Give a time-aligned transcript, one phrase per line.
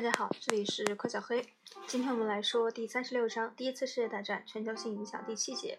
[0.00, 1.46] 大家好，这里是柯小黑。
[1.86, 5.78] 今天我们来说第三十六章：第一次世界大战全球性影响第七节，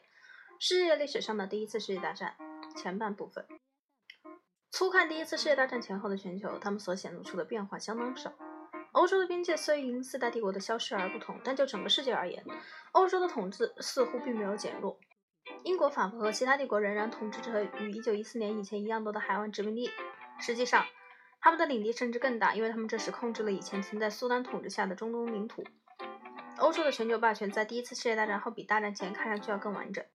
[0.60, 2.36] 世界历史上的第一次世界大战
[2.76, 3.44] 前半部分。
[4.70, 8.32] 粗看第一次世界大战前后的全球，他们所显露出的变化相当少。
[8.92, 12.46] 欧洲的边界虽因四大帝国的消失而不同，但就整个世界而言，
[12.92, 15.00] 欧洲的统治似乎并没有减弱。
[15.64, 19.90] 英国、法国和其他帝国仍然统治着与一九一四年以前一样多的海湾殖民地。
[20.40, 20.86] 实际上，
[21.42, 25.64] 他们的领地甚至更大，因为他们这时控制了以前曾在苏丹统治下的中东领土。
[26.58, 30.06] 欧洲的全球霸权在第一次世界大战后比大战前看上去要更完整。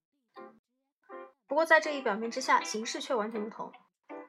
[1.45, 3.73] 不过，在这一表面之下，形势却完全不同。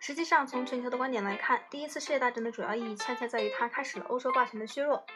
[0.01, 5.07] 实际上，从全球的观点来看，第一次世界大战的主要意义恰恰在于它开始了欧洲霸权的削弱。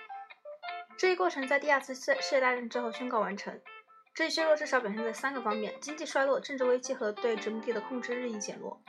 [0.96, 3.60] 这一过程在第二次世世界大战之后宣告完成。
[4.14, 8.80] 这一削弱至少表现在三个方面：经济衰落、政治危机和对殖民地的控制日益减弱。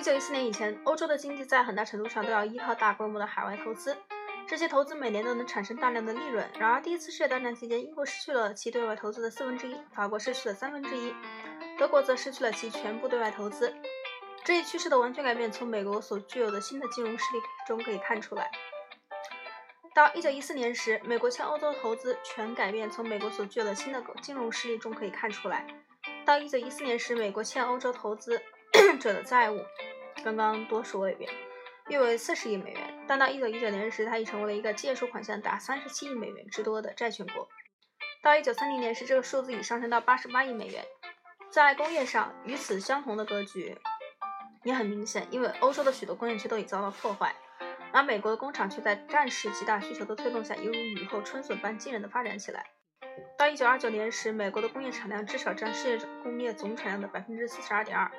[0.00, 3.94] 一九一四年以前，欧洲的经济在很大程度上都要依靠大规模的海外投资，
[4.48, 6.50] 这些投资每年都能产生大量的利润。
[6.58, 11.14] 然而，第一次世界大战期间，英国失去了其对外投资的四分之一，法国失去了三分之一，
[11.78, 13.74] 德国则失去了其全部对外投资。
[14.42, 18.50] 这一趋势的完全改变，从美国所具有的新的金融实力中可以看出来。
[19.94, 25.66] 到一九一四年时，美国向欧洲投资全改变，从美国所具有的新的金融实力中可以看出来。
[26.24, 28.40] 到一九一四年时，美国欠欧洲投资
[28.98, 29.60] 者的债务。
[30.22, 31.30] 刚刚多说了一遍，
[31.88, 33.04] 约为四十亿美元。
[33.06, 37.48] 但到一九一九年时，它已成为了一个借出款项达三十七亿美元之多的债权国。
[38.22, 40.84] 到一九三零年时，这个数字已上升到八十八亿美元。
[41.50, 43.76] 在工业上，与此相同的格局
[44.62, 47.34] 也很明显，因为欧洲的许多工业区都已遭到破坏，
[47.92, 52.64] 而美国的工厂却在战时极大需求的推动下，犹如雨后春笋般惊人的发展起来。
[53.36, 58.10] 到一九二九年时，美国的工业产量至少占世界工业总产量的百分之四十二点二。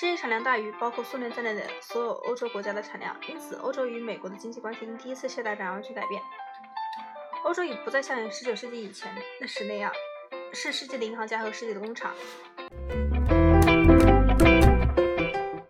[0.00, 6.22] 世界产量大于包括苏联在内的所有欧洲国家的产量，因此欧洲与美国的经济关系因第一次世界大战而去改变。
[7.42, 9.90] 欧洲已不再像19世纪以前那时那样，
[10.52, 12.14] 是世界的银行家和世界的工厂。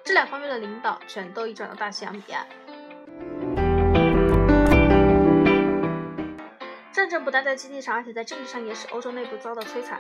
[0.05, 2.47] 这两方面的领导全都已转到大西洋彼岸。
[6.93, 9.99] 战争不但在经济上，而且在政治上也使欧洲内部遭到摧残。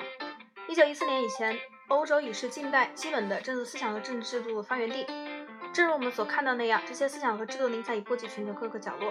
[0.69, 1.59] 1914年以前。
[1.88, 5.06] 欧洲已是近代基本的政治思想和政治制度的发源地。
[5.72, 9.10] 正如我们所看到那样，这些思想和制度理想已波及全球各个角落。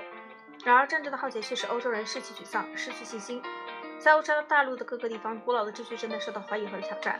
[0.64, 3.42] 然而，政治的浩劫却使欧洲人士气沮丧，失去信心。
[3.98, 7.20] 在欧洲大陆的各个地方，古老的秩序正在受到怀疑和挑战。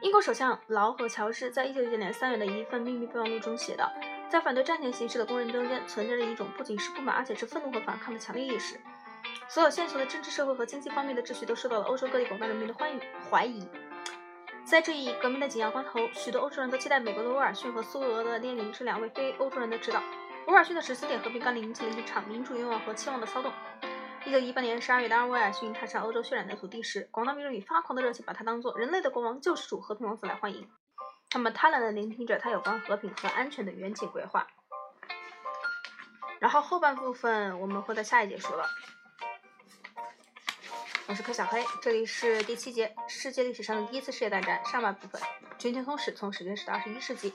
[0.00, 3.92] 英国首相劳和乔治在1919年3月的一份秘密备忘录中写道
[4.30, 8.78] ：“在反对战前形势的工人中间，存在着一种不仅是不满，而且是愤怒和反抗的强烈意识。”
[9.48, 13.00] 所有现存的政治、社会和经济方面的秩序都受到了欧洲各地广大人民的欢迎
[13.30, 13.68] 怀疑。
[14.64, 20.00] 在这一革命的紧要关头，许多欧洲人都期待美国的威尔逊和苏俄的列宁这两位非欧洲人的指导。
[20.46, 23.52] 威尔逊的十四点和平纲领引起了一场民主愿望和期望的骚动。
[24.24, 30.68] 一九一八年十二月，当威尔逊踏上欧洲血染的土地时，广大民众以发狂的热情把他当作人类的国王、救世主、和平王子来欢迎。
[31.30, 34.46] 他们贪婪地聆听着他有关和平和安全的远景规划。
[36.38, 38.64] 然后后半部分我们会在下一节说了。
[41.10, 45.20] 我是柯小黑，这里是第七节世界历史上的第一次世界大战上半部分，
[45.58, 47.34] 全球通史从十九世纪到二十一世纪。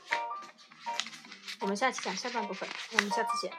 [1.60, 3.52] 我们下期讲下半部分，我们下次见。